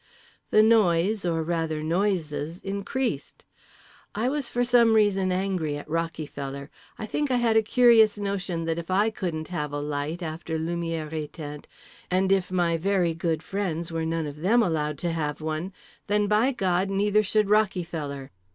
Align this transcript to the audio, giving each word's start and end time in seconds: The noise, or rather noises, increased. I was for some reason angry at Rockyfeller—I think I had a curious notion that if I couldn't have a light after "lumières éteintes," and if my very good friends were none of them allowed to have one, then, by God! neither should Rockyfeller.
The 0.49 0.63
noise, 0.63 1.25
or 1.27 1.43
rather 1.43 1.83
noises, 1.83 2.59
increased. 2.61 3.45
I 4.15 4.29
was 4.29 4.49
for 4.49 4.63
some 4.63 4.95
reason 4.95 5.31
angry 5.31 5.77
at 5.77 5.87
Rockyfeller—I 5.87 7.05
think 7.05 7.29
I 7.29 7.35
had 7.35 7.55
a 7.55 7.61
curious 7.61 8.17
notion 8.17 8.65
that 8.65 8.79
if 8.79 8.89
I 8.89 9.11
couldn't 9.11 9.49
have 9.49 9.71
a 9.71 9.79
light 9.79 10.23
after 10.23 10.57
"lumières 10.57 11.11
éteintes," 11.11 11.65
and 12.09 12.31
if 12.31 12.51
my 12.51 12.77
very 12.77 13.13
good 13.13 13.43
friends 13.43 13.91
were 13.91 14.03
none 14.03 14.25
of 14.25 14.37
them 14.37 14.63
allowed 14.63 14.97
to 15.05 15.11
have 15.11 15.39
one, 15.39 15.71
then, 16.07 16.25
by 16.25 16.51
God! 16.51 16.89
neither 16.89 17.21
should 17.21 17.45
Rockyfeller. 17.47 18.31